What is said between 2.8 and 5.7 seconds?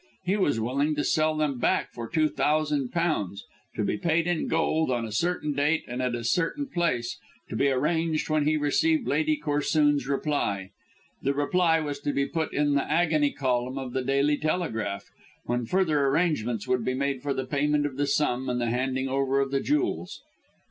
pounds, to be paid in gold on a certain